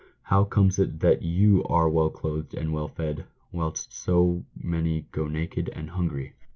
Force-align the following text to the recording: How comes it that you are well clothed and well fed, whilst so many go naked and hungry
How 0.23 0.45
comes 0.45 0.79
it 0.79 0.99
that 1.01 1.21
you 1.21 1.63
are 1.65 1.87
well 1.87 2.09
clothed 2.09 2.55
and 2.55 2.73
well 2.73 2.87
fed, 2.87 3.25
whilst 3.51 3.93
so 3.93 4.43
many 4.59 5.01
go 5.11 5.27
naked 5.27 5.69
and 5.75 5.91
hungry 5.91 6.33